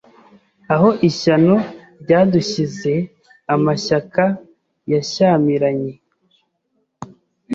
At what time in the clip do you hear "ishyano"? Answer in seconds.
1.09-1.55